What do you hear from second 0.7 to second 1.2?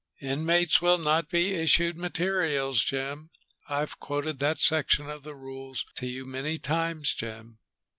will